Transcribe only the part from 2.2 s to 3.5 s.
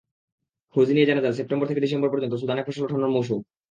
সুদানে ফসল ওঠানোর মৌসুম।